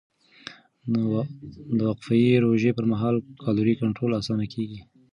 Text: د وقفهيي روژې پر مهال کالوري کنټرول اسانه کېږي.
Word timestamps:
د 1.77 1.79
وقفهيي 1.89 2.33
روژې 2.45 2.71
پر 2.77 2.85
مهال 2.91 3.15
کالوري 3.43 3.73
کنټرول 3.81 4.11
اسانه 4.21 4.45
کېږي. 4.53 4.79